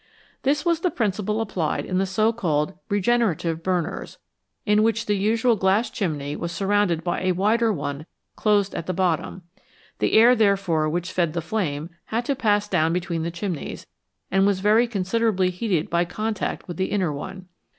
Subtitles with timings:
[0.41, 4.17] This was the principle applied in the so called" regenerative" burners,
[4.65, 8.95] in which the usual glass chimney was surrounded by a wider one closed at the
[8.95, 9.43] bottom;
[9.99, 13.85] the air, therefore, which fed the flame had to pass down between the chimneys,
[14.31, 17.45] and was very con siderably heated by contact with the inner one.